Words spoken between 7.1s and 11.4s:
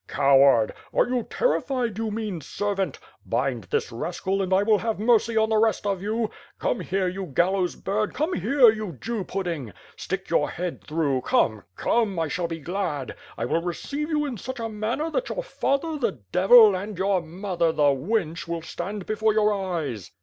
gallows bird, come here, you Jew pudding. Stick your head through,